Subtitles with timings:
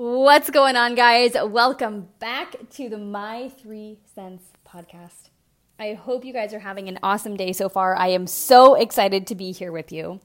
[0.00, 1.32] What's going on, guys?
[1.34, 5.30] Welcome back to the My Three Cents podcast.
[5.76, 7.96] I hope you guys are having an awesome day so far.
[7.96, 10.20] I am so excited to be here with you.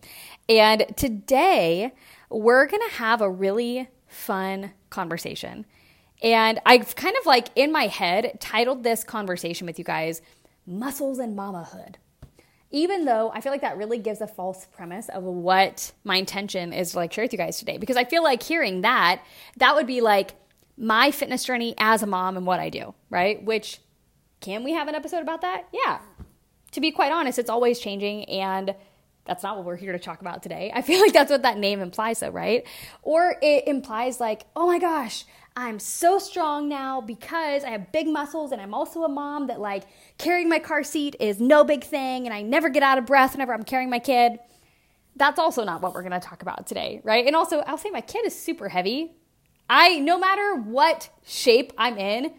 [0.48, 1.92] And today,
[2.30, 5.66] we're going to have a really fun conversation.
[6.22, 10.22] And I've kind of like in my head titled this conversation with you guys
[10.68, 11.96] Muscles and Mamahood
[12.74, 16.74] even though I feel like that really gives a false premise of what my intention
[16.74, 17.78] is to like share with you guys today.
[17.78, 19.22] Because I feel like hearing that,
[19.58, 20.34] that would be like
[20.76, 23.42] my fitness journey as a mom and what I do, right?
[23.46, 23.80] Which
[24.40, 25.68] can we have an episode about that?
[25.72, 26.00] Yeah.
[26.72, 28.74] To be quite honest, it's always changing and
[29.26, 30.72] that's not what we're here to talk about today.
[30.74, 32.66] I feel like that's what that name implies, though, right?
[33.02, 38.08] Or it implies, like, oh my gosh, I'm so strong now because I have big
[38.08, 39.84] muscles and I'm also a mom that like
[40.18, 43.34] carrying my car seat is no big thing and I never get out of breath
[43.34, 44.40] whenever I'm carrying my kid.
[45.16, 47.28] That's also not what we're to talk about today, right?
[47.28, 49.16] And also, I'll say my kid is super heavy.
[49.70, 52.34] I no matter what shape I'm in,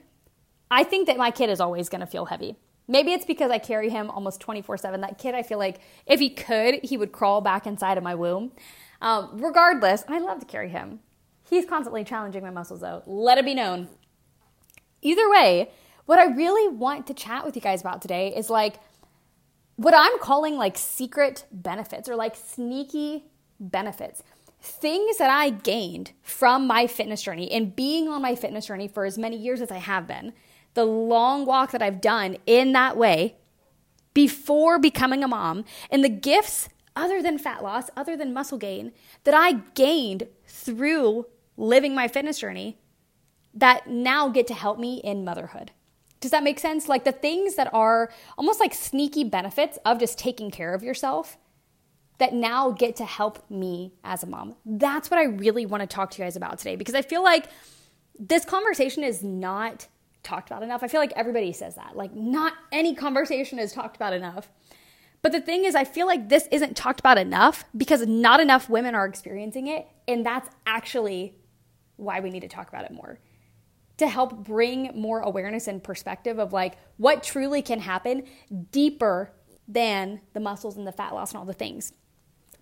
[0.71, 2.57] I think that my kid is always to feel heavy.
[2.87, 5.01] Maybe it's because I carry him almost 24 7.
[5.01, 8.15] That kid, I feel like if he could, he would crawl back inside of my
[8.15, 8.53] womb.
[9.01, 11.01] Um, regardless, I love to carry him.
[11.49, 13.03] He's constantly challenging my muscles, though.
[13.07, 13.89] Let it be known.
[15.03, 15.71] Either way,
[16.07, 18.77] what I really want to chat with you guys about today is like
[19.77, 23.25] what I'm calling like secret benefits or like sneaky
[23.59, 24.23] benefits.
[24.61, 29.05] Things that I gained from my fitness journey and being on my fitness journey for
[29.05, 30.33] as many years as I have been,
[30.75, 33.37] the long walk that I've done in that way
[34.13, 38.93] before becoming a mom, and the gifts other than fat loss, other than muscle gain,
[39.25, 42.79] that I gained through living my fitness journey
[43.53, 45.73] that now get to help me in motherhood.
[46.21, 46.89] Does that make sense?
[46.89, 51.37] Like the things that are almost like sneaky benefits of just taking care of yourself
[52.19, 54.55] that now get to help me as a mom.
[54.65, 57.23] That's what I really want to talk to you guys about today because I feel
[57.23, 57.49] like
[58.19, 59.89] this conversation is not
[60.25, 60.83] talked about enough.
[60.83, 61.97] I feel like everybody says that.
[61.97, 64.49] Like, not any conversation is talked about enough.
[65.23, 68.69] But the thing is, I feel like this isn't talked about enough because not enough
[68.69, 69.87] women are experiencing it.
[70.07, 71.37] And that's actually
[71.97, 73.21] why we need to talk about it more
[73.97, 78.25] to help bring more awareness and perspective of like what truly can happen
[78.73, 79.33] deeper
[79.69, 81.93] than the muscles and the fat loss and all the things.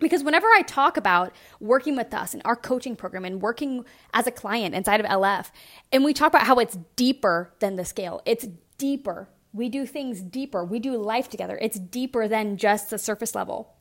[0.03, 4.27] Because whenever I talk about working with us and our coaching program and working as
[4.27, 5.51] a client inside of LF,
[5.91, 8.47] and we talk about how it's deeper than the scale, it's
[8.77, 9.29] deeper.
[9.53, 10.65] We do things deeper.
[10.65, 11.59] We do life together.
[11.61, 13.75] It's deeper than just the surface level.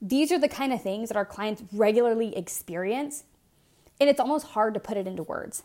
[0.00, 3.24] These are the kind of things that our clients regularly experience
[4.00, 5.62] and it's almost hard to put it into words.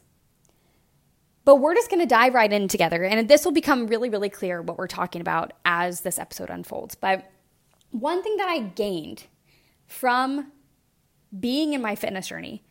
[1.44, 4.30] But we're just going to dive right in together, and this will become really, really
[4.30, 6.96] clear what we're talking about as this episode unfolds.
[6.96, 7.30] But
[7.90, 9.26] one thing that I gained
[9.92, 10.52] from
[11.38, 12.64] being in my fitness journey,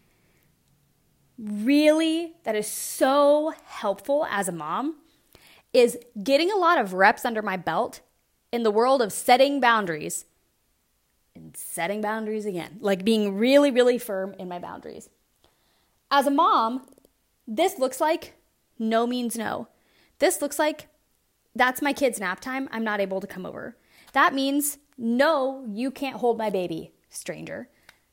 [1.39, 4.97] really, that is so helpful as a mom,
[5.73, 8.01] is getting a lot of reps under my belt
[8.53, 10.25] in the world of setting boundaries
[11.35, 15.09] and setting boundaries again, like being really, really firm in my boundaries.
[16.11, 16.87] As a mom,
[17.47, 18.35] this looks like
[18.79, 19.69] no means no.
[20.19, 20.89] This looks like
[21.55, 22.69] that's my kid's nap time.
[22.73, 23.77] I'm not able to come over.
[24.13, 27.69] That means no, you can't hold my baby, stranger.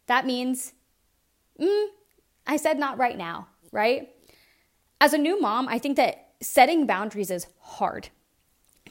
[0.07, 0.73] That means,
[1.59, 1.87] mm,
[2.45, 4.09] I said not right now, right?
[4.99, 8.09] As a new mom, I think that setting boundaries is hard.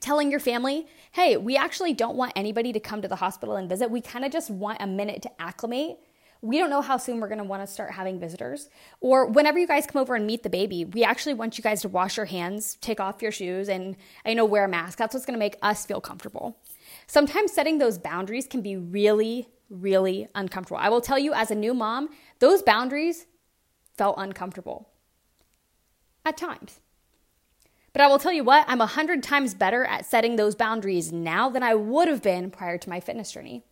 [0.01, 3.69] Telling your family, hey, we actually don't want anybody to come to the hospital and
[3.69, 3.91] visit.
[3.91, 5.97] We kind of just want a minute to acclimate
[6.43, 8.69] we don't know how soon we're going to want to start having visitors.
[9.01, 11.83] Or whenever you guys come over and meet the baby, we actually want you guys
[11.83, 14.99] to wash your hands, take off your shoes, and I know wear a mask.
[14.99, 16.59] That's what's going to make us feel comfortable.
[17.07, 20.79] Sometimes setting those boundaries can be really, really uncomfortable.
[20.81, 23.27] I will tell you, as a new mom, those boundaries
[23.97, 24.89] felt uncomfortable
[26.25, 26.81] at times.
[27.93, 31.13] But I will tell you what, I'm a hundred times better at setting those boundaries
[31.13, 33.65] now than I would have been prior to my fitness journey.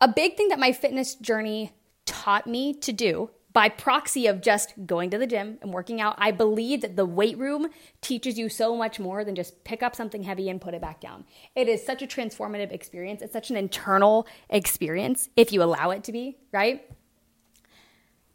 [0.00, 1.72] A big thing that my fitness journey
[2.06, 6.16] taught me to do by proxy of just going to the gym and working out,
[6.18, 7.68] I believe that the weight room
[8.02, 11.00] teaches you so much more than just pick up something heavy and put it back
[11.00, 11.24] down.
[11.54, 13.22] It is such a transformative experience.
[13.22, 16.84] It's such an internal experience if you allow it to be, right?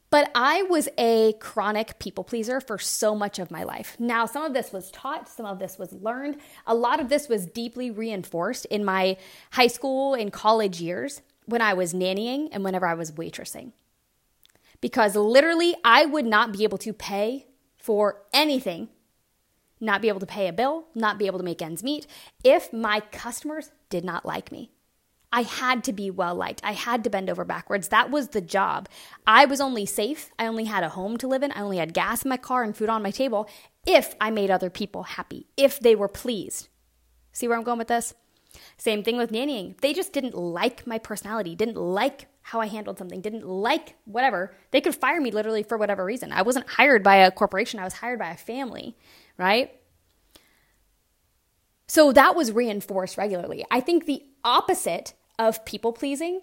[0.09, 3.97] But I was a chronic people pleaser for so much of my life.
[3.99, 6.37] Now, some of this was taught, some of this was learned.
[6.65, 9.17] A lot of this was deeply reinforced in my
[9.51, 13.73] high school and college years when I was nannying and whenever I was waitressing.
[14.81, 17.47] Because literally, I would not be able to pay
[17.77, 18.89] for anything,
[19.79, 22.07] not be able to pay a bill, not be able to make ends meet
[22.43, 24.71] if my customers did not like me.
[25.31, 26.61] I had to be well liked.
[26.63, 27.89] I had to bend over backwards.
[27.89, 28.89] That was the job.
[29.27, 30.31] I was only safe.
[30.39, 31.51] I only had a home to live in.
[31.51, 33.47] I only had gas in my car and food on my table
[33.85, 36.69] if I made other people happy, if they were pleased.
[37.31, 38.15] See where I'm going with this?
[38.77, 39.79] Same thing with nannying.
[39.81, 44.55] They just didn't like my personality, didn't like how I handled something, didn't like whatever.
[44.71, 46.31] They could fire me literally for whatever reason.
[46.31, 48.97] I wasn't hired by a corporation, I was hired by a family,
[49.37, 49.71] right?
[51.87, 53.65] So that was reinforced regularly.
[53.69, 56.41] I think the opposite of people pleasing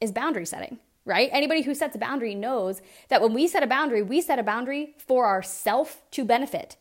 [0.00, 1.28] is boundary setting, right?
[1.32, 4.42] Anybody who sets a boundary knows that when we set a boundary, we set a
[4.42, 6.76] boundary for ourself to benefit,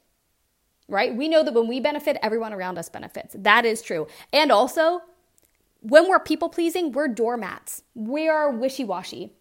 [0.87, 1.15] right?
[1.15, 3.35] We know that when we benefit, everyone around us benefits.
[3.37, 4.07] That is true.
[4.31, 5.03] And also,
[5.83, 7.83] when we're people pleasing, we're doormats.
[7.93, 9.33] We are wishy washy.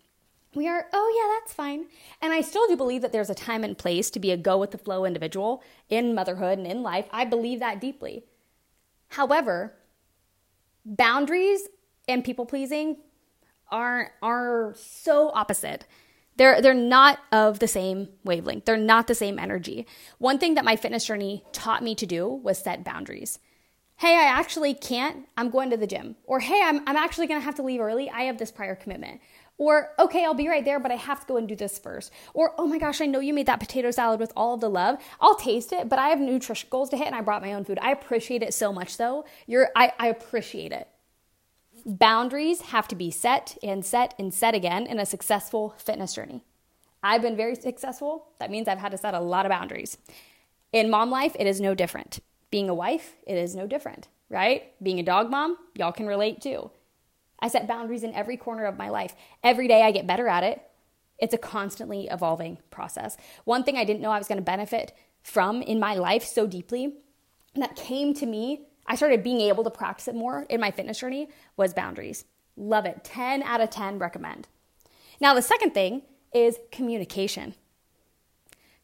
[0.55, 1.87] We are, oh yeah, that's fine.
[2.21, 4.59] And I still do believe that there's a time and place to be a go
[4.59, 7.07] with the flow individual in motherhood and in life.
[7.11, 8.25] I believe that deeply.
[9.11, 9.75] However,
[10.85, 11.69] boundaries
[12.09, 12.97] and people pleasing
[13.71, 15.87] are are so opposite.
[16.37, 18.65] They're they're not of the same wavelength.
[18.65, 19.87] They're not the same energy.
[20.19, 23.39] One thing that my fitness journey taught me to do was set boundaries.
[24.03, 25.29] Hey, I actually can't.
[25.37, 26.17] I'm going to the gym.
[26.25, 28.11] Or hey, I'm I'm actually to have to leave early.
[28.11, 29.21] I have this prior commitment.
[29.59, 32.11] Or, okay, I'll be right there, but I have to go and do this first.
[32.35, 34.69] Or, oh my gosh, I know you made that potato salad with all of the
[34.69, 34.99] love.
[35.21, 37.65] I'll taste it, but I have nutrition goals to hit and I brought my own
[37.65, 37.79] food.
[37.81, 39.25] I appreciate it so much though.
[39.47, 40.89] You're I, I appreciate it.
[41.87, 46.43] Boundaries have to be set and set and set again in a successful fitness journey.
[47.05, 48.33] I've been very successful.
[48.41, 49.97] That means I've had to set a lot of boundaries.
[50.73, 52.19] In mom life, it is no different.
[52.53, 54.73] Being a wife, it is no different, right?
[54.81, 56.71] Being a dog mom, y'all can relate too.
[57.41, 59.17] I set boundaries in every corner of my life.
[59.43, 60.63] Every day I get better at it.
[61.19, 63.17] It's a constantly evolving process.
[63.43, 64.93] One thing I didn't know I was going to benefit
[65.25, 66.95] from in my life so deeply
[67.57, 70.99] that came to me I started being able to practice it more in my fitness
[70.99, 72.25] journey was boundaries.
[72.57, 73.05] Love it.
[73.05, 74.49] 10 out of 10 recommend.
[75.21, 76.03] Now, the second thing
[76.35, 77.55] is communication.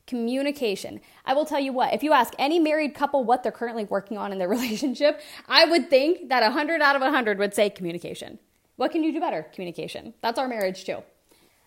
[0.09, 1.01] Communication.
[1.27, 4.17] I will tell you what, if you ask any married couple what they're currently working
[4.19, 8.39] on in their relationship, I would think that 100 out of 100 would say communication.
[8.77, 9.47] What can you do better?
[9.53, 10.15] Communication.
[10.23, 11.03] That's our marriage too.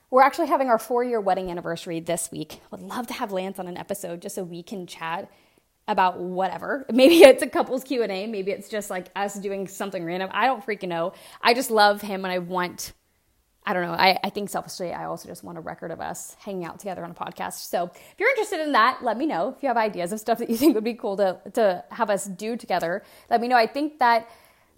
[0.10, 2.60] We're actually having our four year wedding anniversary this week.
[2.72, 5.32] Would love to have Lance on an episode just so we can chat
[5.88, 6.86] about whatever.
[6.92, 10.30] Maybe it's a couples Q&A, maybe it's just like us doing something random.
[10.34, 11.14] I don't freaking know.
[11.42, 12.94] I just love him and I want
[13.64, 13.94] I don't know.
[13.94, 17.04] I, I think selfishly, I also just want a record of us hanging out together
[17.04, 17.70] on a podcast.
[17.70, 19.54] So if you're interested in that, let me know.
[19.56, 22.10] If you have ideas of stuff that you think would be cool to, to have
[22.10, 23.58] us do together, let me know.
[23.58, 24.30] I think that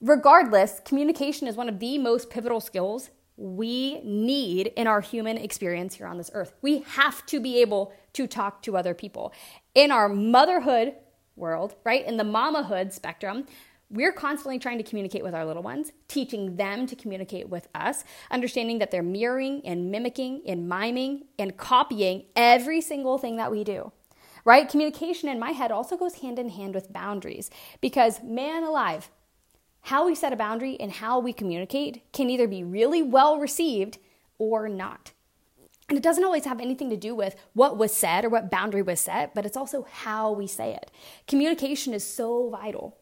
[0.02, 5.96] regardless, communication is one of the most pivotal skills we need in our human experience
[5.96, 6.54] here on this earth.
[6.62, 9.34] We have to be able to talk to other people.
[9.74, 10.94] In our motherhood
[11.36, 13.48] world, right, in the mamahood spectrum,
[13.90, 18.04] we're constantly trying to communicate with our little ones, teaching them to communicate with us,
[18.32, 23.64] understanding that they're mirroring and mimicking and miming and copying every single thing that we
[23.64, 23.92] do.
[24.46, 24.68] Right?
[24.68, 27.50] Communication in my head also goes hand in hand with boundaries
[27.80, 29.10] because, man alive,
[29.82, 34.00] how we set a boundary and how we communicate can either be really well received
[34.38, 35.12] or not.
[35.90, 38.82] And it doesn't always have anything to do with what was said or what boundary
[38.82, 40.90] was set, but it's also how we say it.
[41.28, 42.98] Communication is so vital.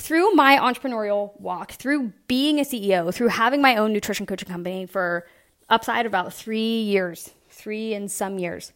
[0.00, 4.86] Through my entrepreneurial walk, through being a CEO, through having my own nutrition coaching company
[4.86, 5.26] for
[5.68, 8.72] upside about three years, three and some years,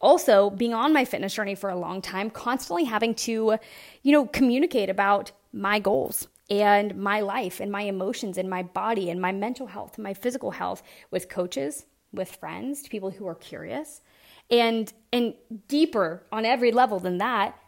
[0.00, 3.58] also being on my fitness journey for a long time, constantly having to,
[4.04, 9.10] you know, communicate about my goals and my life and my emotions and my body
[9.10, 13.26] and my mental health and my physical health with coaches, with friends, to people who
[13.26, 14.00] are curious.
[14.48, 15.34] And and
[15.66, 17.59] deeper on every level than that,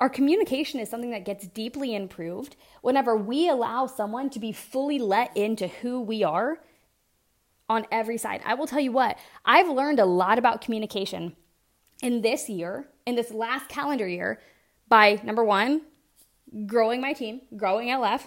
[0.00, 4.98] our communication is something that gets deeply improved whenever we allow someone to be fully
[4.98, 6.58] let into who we are
[7.68, 8.40] on every side.
[8.44, 11.36] I will tell you what, I've learned a lot about communication
[12.02, 14.40] in this year, in this last calendar year,
[14.88, 15.82] by number one,
[16.66, 18.22] growing my team, growing LF,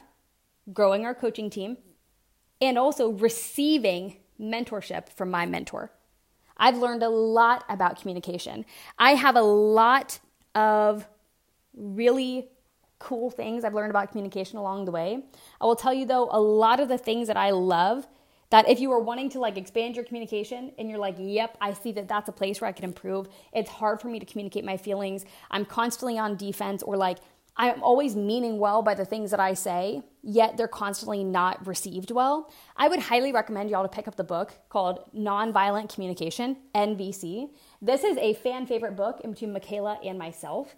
[0.71, 1.77] growing our coaching team,
[2.61, 5.91] and also receiving mentorship from my mentor.
[6.55, 8.63] I've learned a lot about communication.
[8.97, 10.19] I have a lot
[10.55, 11.07] of
[11.75, 12.49] really
[12.99, 15.23] cool things I've learned about communication along the way.
[15.59, 18.07] I will tell you though, a lot of the things that I love
[18.49, 21.73] that if you are wanting to like expand your communication and you're like, yep, I
[21.73, 23.27] see that that's a place where I can improve.
[23.51, 25.25] It's hard for me to communicate my feelings.
[25.49, 27.17] I'm constantly on defense or like
[27.55, 32.09] I'm always meaning well by the things that I say, yet they're constantly not received
[32.09, 32.51] well.
[32.75, 37.49] I would highly recommend y'all to pick up the book called Nonviolent Communication, NVC.
[37.81, 40.75] This is a fan favorite book between Michaela and myself.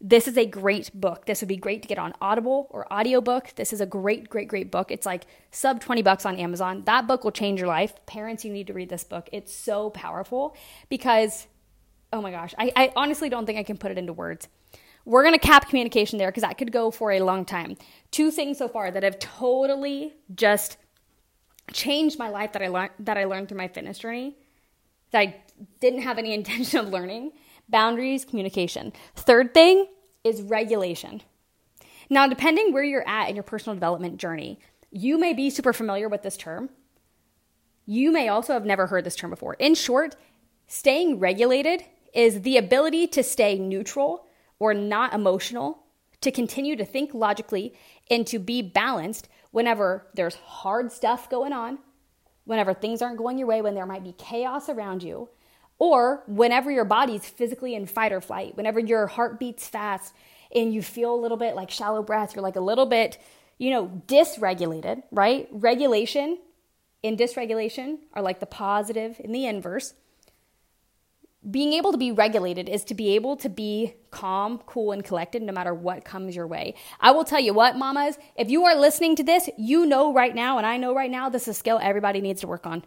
[0.00, 1.24] This is a great book.
[1.24, 3.54] This would be great to get on Audible or audiobook.
[3.56, 4.90] This is a great, great, great book.
[4.90, 6.82] It's like sub 20 bucks on Amazon.
[6.84, 7.94] That book will change your life.
[8.04, 9.28] Parents, you need to read this book.
[9.32, 10.54] It's so powerful
[10.90, 11.46] because,
[12.12, 14.48] oh my gosh, I, I honestly don't think I can put it into words.
[15.06, 17.76] We're going to cap communication there because that could go for a long time.
[18.10, 20.76] Two things so far that have totally just
[21.72, 24.36] changed my life that I learned that I learned through my fitness journey
[25.10, 25.36] that I
[25.80, 27.32] didn't have any intention of learning
[27.68, 28.92] boundaries, communication.
[29.14, 29.86] Third thing
[30.24, 31.22] is regulation.
[32.08, 36.08] Now, depending where you're at in your personal development journey, you may be super familiar
[36.08, 36.70] with this term.
[37.84, 39.54] You may also have never heard this term before.
[39.54, 40.16] In short,
[40.66, 44.26] staying regulated is the ability to stay neutral
[44.58, 45.84] or not emotional,
[46.20, 47.74] to continue to think logically,
[48.10, 51.78] and to be balanced whenever there's hard stuff going on,
[52.44, 55.28] whenever things aren't going your way, when there might be chaos around you,
[55.78, 60.14] or whenever your body's physically in fight or flight, whenever your heart beats fast
[60.54, 63.18] and you feel a little bit like shallow breath, you're like a little bit,
[63.58, 65.48] you know, dysregulated, right?
[65.50, 66.38] Regulation
[67.04, 69.94] and dysregulation are like the positive and the inverse.
[71.48, 75.42] Being able to be regulated is to be able to be calm, cool, and collected
[75.42, 76.74] no matter what comes your way.
[76.98, 80.34] I will tell you what, mamas, if you are listening to this, you know right
[80.34, 82.82] now, and I know right now, this is a skill everybody needs to work on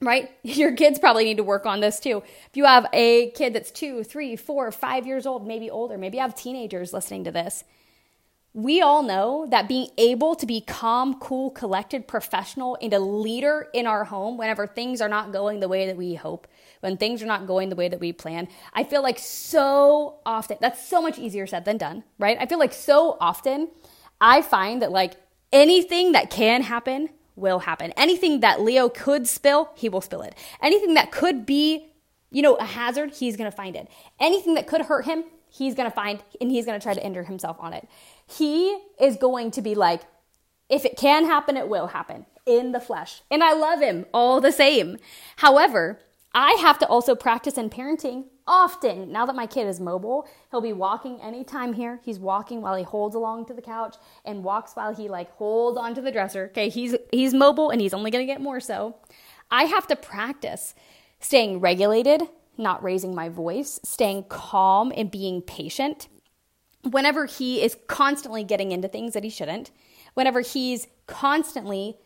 [0.00, 0.30] right?
[0.42, 2.22] Your kids probably need to work on this too.
[2.48, 6.16] If you have a kid that's two, three, four, five years old, maybe older, maybe
[6.16, 7.64] you have teenagers listening to this.
[8.54, 13.68] We all know that being able to be calm, cool, collected, professional, and a leader
[13.74, 16.48] in our home whenever things are not going the way that we hope,
[16.80, 20.56] when things are not going the way that we plan, I feel like so often,
[20.60, 22.38] that's so much easier said than done, right?
[22.40, 23.68] I feel like so often
[24.20, 25.14] I find that like
[25.52, 27.92] anything that can happen will happen.
[27.96, 30.34] Anything that Leo could spill, he will spill it.
[30.62, 31.92] Anything that could be,
[32.30, 33.88] you know, a hazard, he's going to find it.
[34.20, 37.04] Anything that could hurt him, he's going to find and he's going to try to
[37.04, 37.88] injure himself on it.
[38.26, 40.02] He is going to be like,
[40.68, 43.22] if it can happen, it will happen in the flesh.
[43.30, 44.98] And I love him all the same.
[45.36, 46.00] However,
[46.40, 49.10] I have to also practice in parenting often.
[49.10, 51.98] Now that my kid is mobile, he'll be walking anytime here.
[52.04, 55.76] He's walking while he holds along to the couch and walks while he like holds
[55.76, 56.44] onto the dresser.
[56.52, 58.94] Okay, he's he's mobile and he's only going to get more so.
[59.50, 60.76] I have to practice
[61.18, 62.22] staying regulated,
[62.56, 66.06] not raising my voice, staying calm and being patient.
[66.88, 69.72] Whenever he is constantly getting into things that he shouldn't,
[70.14, 71.98] whenever he's constantly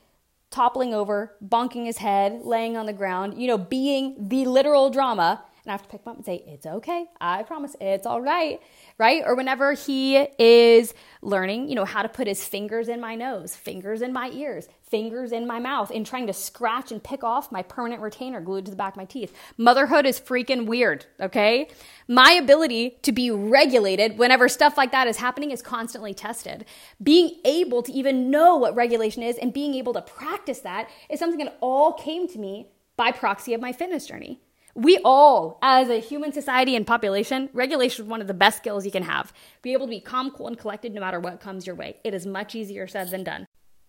[0.53, 5.43] toppling over, bonking his head, laying on the ground, you know, being the literal drama,
[5.65, 7.07] and I have to pick him up and say, It's okay.
[7.21, 8.61] I promise it's all right.
[8.99, 9.23] Right?
[9.25, 10.93] Or whenever he is
[11.23, 14.69] learning, you know, how to put his fingers in my nose, fingers in my ears,
[14.83, 18.65] fingers in my mouth, and trying to scratch and pick off my permanent retainer glued
[18.65, 19.33] to the back of my teeth.
[19.57, 21.69] Motherhood is freaking weird, okay?
[22.09, 26.65] My ability to be regulated whenever stuff like that is happening is constantly tested.
[27.01, 31.21] Being able to even know what regulation is and being able to practice that is
[31.21, 32.67] something that all came to me
[32.97, 34.41] by proxy of my fitness journey.
[34.75, 38.87] We all, as a human society and population, regulation is one of the best skills
[38.87, 39.33] you can have.
[39.61, 42.01] Be able to be calm, cool, and collected no matter what comes your way.
[42.05, 43.47] It is much easier said than done.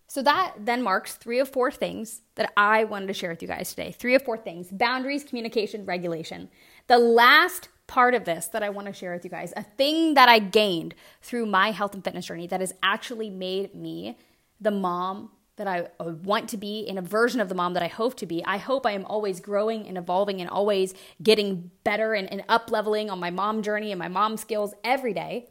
[0.07, 3.47] So that then marks three of four things that I wanted to share with you
[3.47, 3.91] guys today.
[3.91, 6.49] Three of four things boundaries, communication, regulation.
[6.87, 10.13] The last part of this that I want to share with you guys, a thing
[10.15, 14.17] that I gained through my health and fitness journey that has actually made me
[14.59, 17.87] the mom that I want to be in a version of the mom that I
[17.87, 18.43] hope to be.
[18.43, 22.71] I hope I am always growing and evolving and always getting better and, and up
[22.71, 25.49] leveling on my mom journey and my mom skills every day.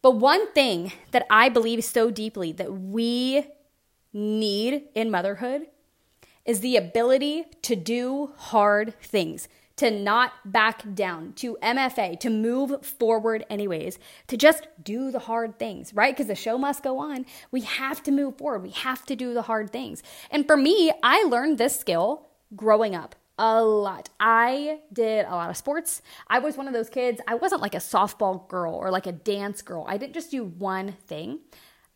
[0.00, 3.46] But one thing that I believe so deeply that we
[4.12, 5.66] need in motherhood
[6.46, 12.84] is the ability to do hard things to not back down, to MFA, to move
[12.84, 16.14] forward anyways, to just do the hard things, right?
[16.14, 17.26] Because the show must go on.
[17.50, 18.62] We have to move forward.
[18.62, 20.02] We have to do the hard things.
[20.30, 24.08] And for me, I learned this skill growing up a lot.
[24.18, 26.00] I did a lot of sports.
[26.26, 29.12] I was one of those kids, I wasn't like a softball girl or like a
[29.12, 29.84] dance girl.
[29.86, 31.40] I didn't just do one thing.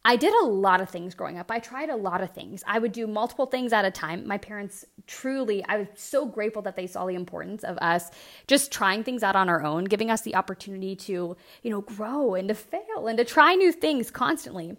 [0.03, 1.51] I did a lot of things growing up.
[1.51, 2.65] I tried a lot of things.
[2.67, 4.27] I would do multiple things at a time.
[4.27, 8.11] My parents truly, I was so grateful that they saw the importance of us
[8.47, 12.35] just trying things out on our own, giving us the opportunity to, you know, grow
[12.35, 14.75] and to fail and to try new things constantly.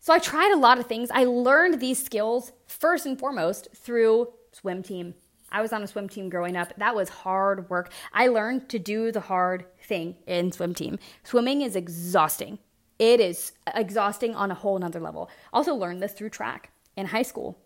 [0.00, 1.10] So I tried a lot of things.
[1.10, 5.14] I learned these skills first and foremost through swim team.
[5.52, 6.72] I was on a swim team growing up.
[6.78, 7.92] That was hard work.
[8.14, 10.98] I learned to do the hard thing in swim team.
[11.22, 12.58] Swimming is exhausting
[12.98, 15.30] it is exhausting on a whole nother level.
[15.52, 17.58] Also learned this through track in high school.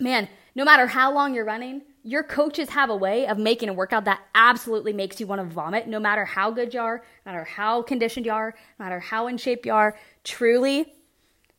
[0.00, 3.74] Man, no matter how long you're running, your coaches have a way of making a
[3.74, 7.32] workout that absolutely makes you want to vomit, no matter how good you are, no
[7.32, 9.98] matter how conditioned you are, no matter how in shape you are.
[10.24, 10.94] Truly,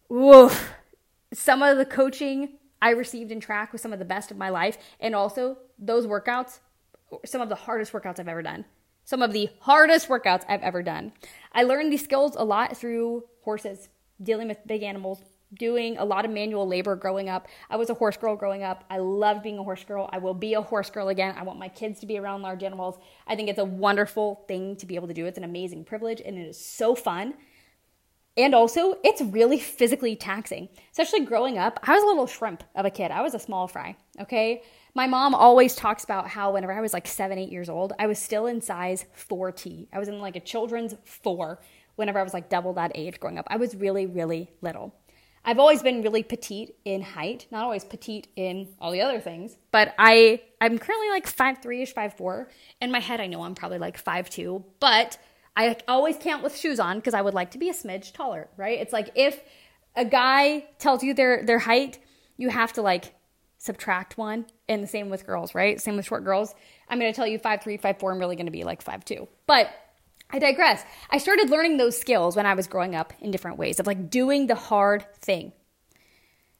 [0.10, 0.74] woof.
[1.34, 4.50] Some of the coaching I received in track was some of the best of my
[4.50, 4.78] life.
[5.00, 6.60] And also, those workouts,
[7.26, 8.66] some of the hardest workouts I've ever done.
[9.04, 11.14] Some of the hardest workouts I've ever done.
[11.54, 13.90] I learned these skills a lot through horses,
[14.22, 15.22] dealing with big animals,
[15.54, 17.48] doing a lot of manual labor growing up.
[17.70, 18.86] I was a horse girl growing up.
[18.90, 20.10] I loved being a horse girl.
[20.12, 21.36] I will be a horse girl again.
[21.38, 22.98] I want my kids to be around large animals.
[23.28, 25.26] I think it's a wonderful thing to be able to do.
[25.26, 27.34] It's an amazing privilege and it is so fun.
[28.38, 31.82] And also, it's really physically taxing, especially growing up.
[31.84, 33.12] I was a little shrimp of a kid.
[33.12, 34.64] I was a small fry, okay?
[34.94, 38.08] My mom always talks about how whenever I was like seven, eight years old, I
[38.08, 39.88] was still in size 4T.
[39.94, 41.60] I was in like a children's four
[41.96, 43.48] whenever I was like double that age growing up.
[43.50, 44.94] I was really, really little.
[45.44, 49.58] I've always been really petite in height, not always petite in all the other things,
[49.72, 52.48] but I I'm currently like 5'3ish, 5'4.
[52.82, 55.18] In my head I know I'm probably like 5'2, but
[55.56, 58.50] I always count with shoes on because I would like to be a smidge taller,
[58.56, 58.80] right?
[58.80, 59.42] It's like if
[59.96, 61.98] a guy tells you their their height,
[62.38, 63.16] you have to like
[63.58, 64.46] subtract one.
[64.72, 65.82] And the same with girls, right?
[65.82, 66.56] Same with short girls.
[66.88, 69.28] I'm going to tell you 5'3, 5'4, I'm really going to be like five two.
[69.46, 69.70] But
[70.30, 70.84] I digress.
[71.10, 74.10] I started learning those skills when I was growing up in different ways of like
[74.10, 75.52] doing the hard thing.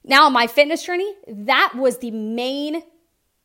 [0.04, 2.82] Now, my fitness journey, that was the main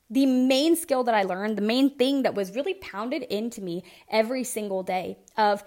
[0.09, 3.83] the main skill that I learned, the main thing that was really pounded into me
[4.09, 5.65] every single day of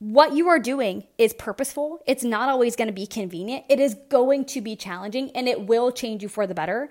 [0.00, 2.00] what you are doing is purposeful.
[2.04, 3.64] It's not always going to be convenient.
[3.68, 6.90] It is going to be challenging and it will change you for the better.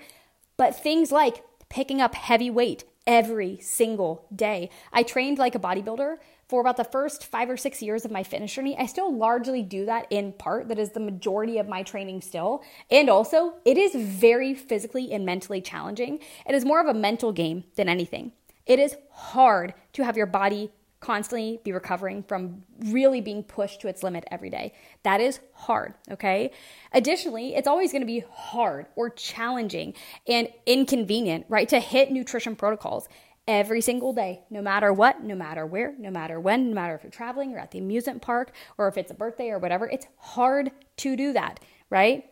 [0.58, 4.70] But things like picking up heavy weight every single day.
[4.92, 6.18] I trained like a bodybuilder
[6.48, 8.78] for about the first five or six years of my fitness journey.
[8.78, 10.68] I still largely do that in part.
[10.68, 12.64] That is the majority of my training still.
[12.92, 16.20] And also, it is very physically and mentally challenging.
[16.48, 18.34] It is more of a mental game than anything.
[18.66, 20.72] It is hard to have your body
[21.04, 24.74] constantly be recovering from really being pushed to its limit every day.
[25.04, 26.52] That is hard, okay?
[26.94, 29.94] Additionally, it's always to be hard or challenging
[30.28, 33.10] and inconvenient, right, to hit nutrition protocols
[33.48, 37.04] every single day, no matter what, no matter where, no matter when, no matter if
[37.04, 39.90] you're traveling or at the amusement park or if it's a birthday or whatever.
[39.90, 42.30] It's hard to do that, right?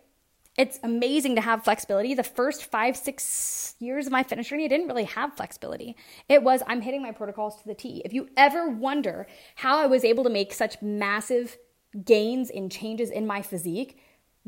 [0.58, 2.14] It's amazing to have flexibility.
[2.14, 5.96] The first five, six years of my fitness journey, I didn't really have flexibility.
[6.28, 8.02] It was, I'm hitting my protocols to the T.
[8.04, 11.58] If you ever wonder how I was able to make such massive
[12.04, 13.98] gains and changes in my physique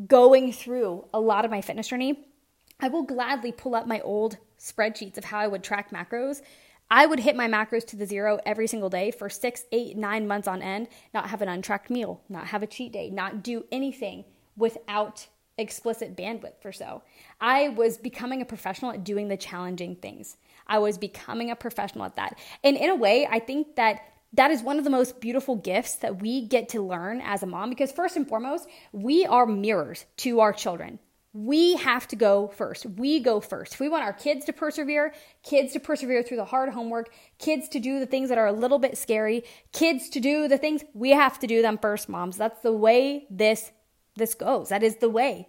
[0.07, 2.27] going through a lot of my fitness journey,
[2.79, 6.41] I will gladly pull up my old spreadsheets of how I would track macros.
[6.91, 10.27] I would hit my macros to the zero every single day for six, eight, nine
[10.27, 13.65] months on end, not have an untracked meal, not have a cheat day, not do
[13.71, 14.25] anything
[14.57, 17.03] without explicit bandwidth for so.
[17.39, 20.37] I was becoming a professional at doing the challenging things.
[20.67, 22.39] I was becoming a professional at that.
[22.63, 24.01] And in a way, I think that
[24.33, 27.45] that is one of the most beautiful gifts that we get to learn as a
[27.45, 30.99] mom because, first and foremost, we are mirrors to our children.
[31.33, 32.85] We have to go first.
[32.85, 33.73] We go first.
[33.73, 37.69] If We want our kids to persevere, kids to persevere through the hard homework, kids
[37.69, 40.83] to do the things that are a little bit scary, kids to do the things
[40.93, 42.37] we have to do them first, moms.
[42.37, 43.71] That's the way this
[44.15, 44.69] this goes.
[44.69, 45.47] That is the way.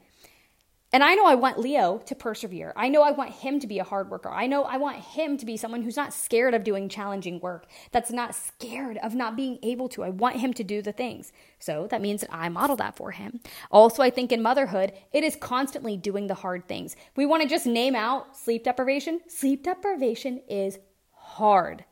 [0.95, 2.73] And I know I want Leo to persevere.
[2.77, 4.29] I know I want him to be a hard worker.
[4.29, 7.67] I know I want him to be someone who's not scared of doing challenging work,
[7.91, 10.05] that's not scared of not being able to.
[10.05, 11.33] I want him to do the things.
[11.59, 13.41] So that means that I model that for him.
[13.73, 16.95] Also, I think in motherhood, it is constantly doing the hard things.
[17.17, 19.21] We want to just name out sleep deprivation.
[19.27, 20.79] Sleep deprivation is
[21.11, 21.85] hard.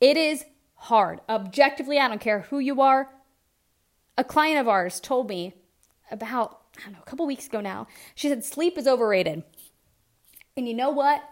[0.00, 1.22] It is hard.
[1.28, 3.10] Objectively, I don't care who you are.
[4.16, 5.54] A client of ours told me
[6.10, 7.86] about I don't know, a couple weeks ago now.
[8.14, 9.42] She said sleep is overrated.
[10.56, 11.22] And you know what?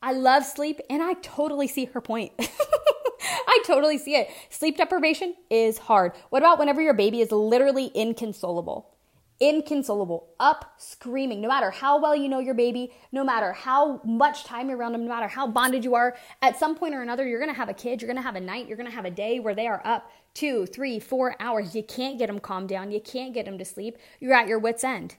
[0.00, 2.32] I love sleep and I totally see her point.
[2.38, 4.30] I totally see it.
[4.50, 6.12] Sleep deprivation is hard.
[6.30, 8.94] What about whenever your baby is literally inconsolable?
[9.40, 14.42] Inconsolable, up screaming, no matter how well you know your baby, no matter how much
[14.42, 17.26] time you're around them, no matter how bonded you are, at some point or another,
[17.26, 19.38] you're gonna have a kid, you're gonna have a night, you're gonna have a day
[19.38, 21.74] where they are up two, three, four hours.
[21.74, 22.92] You can't get them calmed down.
[22.92, 23.96] You can't get them to sleep.
[24.20, 25.16] You're at your wits' end.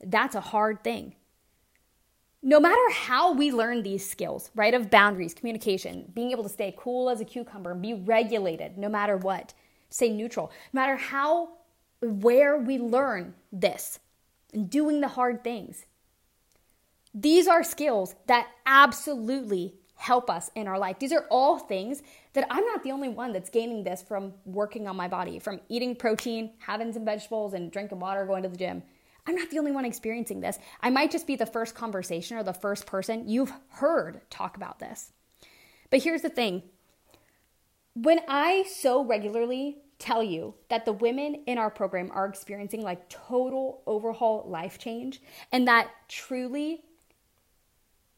[0.00, 1.14] That's a hard thing.
[2.42, 6.74] No matter how we learn these skills, right, of boundaries, communication, being able to stay
[6.76, 9.54] cool as a cucumber, and be regulated no matter what,
[9.90, 11.50] stay neutral, no matter how,
[12.00, 13.98] where we learn this
[14.52, 15.86] and doing the hard things,
[17.14, 20.98] these are skills that absolutely help us in our life.
[21.00, 22.02] These are all things
[22.34, 25.60] that I'm not the only one that's gaining this from working on my body, from
[25.68, 28.82] eating protein, having some vegetables, and drinking water, going to the gym.
[29.26, 30.58] I'm not the only one experiencing this.
[30.80, 34.78] I might just be the first conversation or the first person you've heard talk about
[34.78, 35.12] this.
[35.90, 36.62] But here's the thing
[37.94, 43.08] when I so regularly tell you that the women in our program are experiencing like
[43.08, 46.82] total overhaul life change and that truly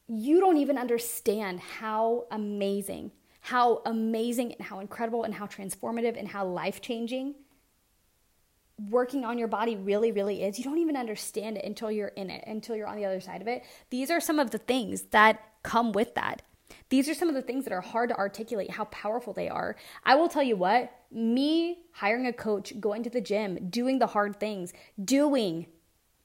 [0.06, 6.28] you don't even understand how amazing, how amazing and how incredible and how transformative and
[6.28, 7.34] how life changing
[8.88, 10.58] working on your body really, really is.
[10.58, 13.42] You don't even understand it until you're in it, until you're on the other side
[13.42, 13.62] of it.
[13.90, 16.42] These are some of the things that come with that.
[16.90, 19.76] These are some of the things that are hard to articulate how powerful they are.
[20.04, 24.08] I will tell you what, me hiring a coach, going to the gym, doing the
[24.08, 24.72] hard things,
[25.02, 25.66] doing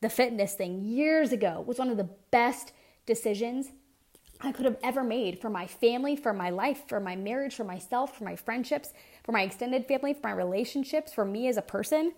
[0.01, 2.73] the fitness thing years ago was one of the best
[3.05, 3.71] decisions
[4.41, 7.63] I could have ever made for my family, for my life, for my marriage, for
[7.63, 8.91] myself, for my friendships,
[9.23, 12.13] for my extended family, for my relationships, for me as a person.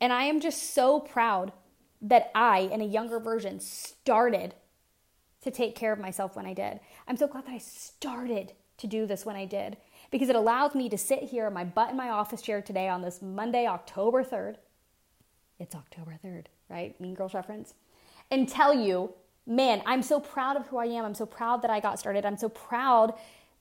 [0.00, 1.52] And I am just so proud
[2.00, 4.54] that I, in a younger version, started
[5.42, 6.80] to take care of myself when I did.
[7.06, 9.76] I'm so glad that I started to do this when I did
[10.10, 13.02] because it allows me to sit here, my butt in my office chair today on
[13.02, 14.56] this Monday, October 3rd.
[15.58, 17.00] It's October 3rd, right?
[17.00, 17.74] Mean Girls reference.
[18.30, 19.12] And tell you,
[19.46, 21.04] man, I'm so proud of who I am.
[21.04, 22.24] I'm so proud that I got started.
[22.24, 23.14] I'm so proud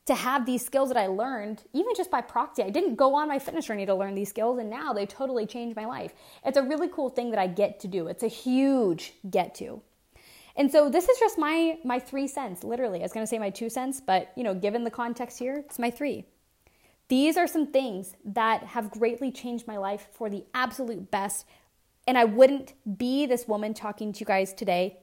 [0.06, 2.64] to have these skills that I learned, even just by proxy.
[2.64, 5.46] I didn't go on my fitness journey to learn these skills, and now they totally
[5.46, 6.14] changed my life.
[6.44, 8.08] It's a really cool thing that I get to do.
[8.08, 9.82] It's a huge get to.
[10.56, 13.00] And so this is just my my three cents, literally.
[13.00, 15.64] I was going to say my two cents, but you know, given the context here,
[15.66, 16.26] it's my three.
[17.08, 21.46] These are some things that have greatly changed my life for the absolute best.
[22.08, 25.00] And I wouldn't be this woman talking to you guys today.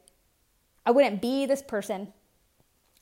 [0.87, 2.12] I wouldn't be this person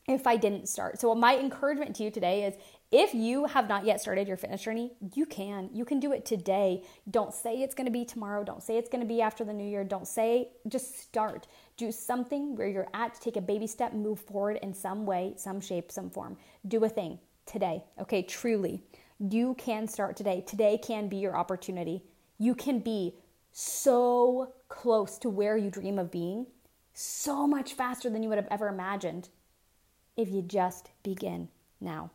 [0.09, 1.00] if I didn't start.
[1.00, 2.54] So, my encouragement to you today is
[2.92, 5.70] if you have not yet started your fitness journey, you can.
[5.72, 6.82] You can do it today.
[7.11, 8.44] Don't say it's going to be tomorrow.
[8.44, 9.82] Don't say it's going to be after the new year.
[9.82, 11.46] Don't say, just start.
[11.76, 15.60] Do something where you're at, take a baby step, move forward in some way, some
[15.60, 16.36] shape, some form.
[16.66, 17.84] Do a thing today.
[18.00, 18.82] Okay, truly.
[19.18, 20.42] You can start today.
[20.46, 22.02] Today can be your opportunity.
[22.38, 23.14] You can be
[23.52, 26.46] so close to where you dream of being,
[26.92, 29.28] so much faster than you would have ever imagined
[30.16, 31.48] if you just begin
[31.80, 32.10] now.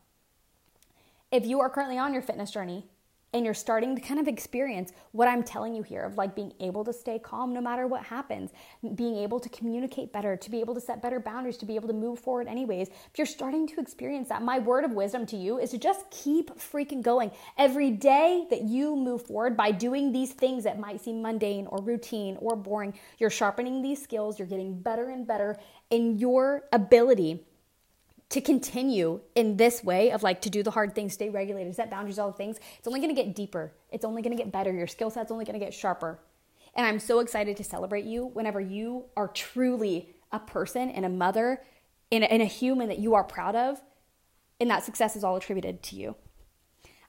[1.32, 2.86] If you are currently on your fitness journey
[3.34, 6.54] and you're starting to kind of experience what I'm telling you here of like being
[6.60, 8.52] able to stay calm no matter what happens,
[8.96, 11.88] being able to communicate better, to be able to set better boundaries, to be able
[11.88, 12.90] to move forward anyways.
[12.90, 16.10] If you're starting to experience that, my word of wisdom to you is to just
[16.12, 17.32] keep freaking going.
[17.58, 21.82] Every day that you move forward by doing these things that might seem mundane or
[21.82, 25.58] routine or boring, you're sharpening these skills, you're getting better and better
[25.90, 27.46] in your ability
[28.32, 31.90] to continue in this way of like to do the hard things, stay regulated, set
[31.90, 33.74] boundaries, all the things, it's only gonna get deeper.
[33.92, 34.72] It's only gonna get better.
[34.72, 36.20] Your skill set's only gonna get sharper.
[36.74, 41.10] And I'm so excited to celebrate you whenever you are truly a person and a
[41.10, 41.62] mother
[42.12, 43.82] and a, and a human that you are proud of.
[44.60, 46.16] And that success is all attributed to you.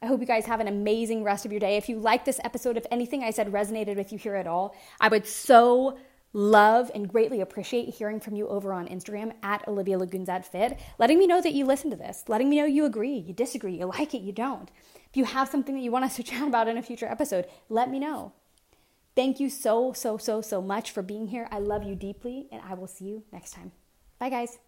[0.01, 1.77] I hope you guys have an amazing rest of your day.
[1.77, 4.75] If you like this episode, if anything I said resonated with you here at all,
[5.01, 5.99] I would so
[6.33, 11.19] love and greatly appreciate hearing from you over on Instagram at Olivia Lagunzat Fit, letting
[11.19, 13.87] me know that you listen to this, letting me know you agree, you disagree, you
[13.87, 14.71] like it, you don't.
[15.11, 17.47] If you have something that you want us to chat about in a future episode,
[17.69, 18.33] let me know.
[19.15, 21.47] Thank you so, so, so, so much for being here.
[21.51, 23.73] I love you deeply, and I will see you next time.
[24.19, 24.59] Bye, guys.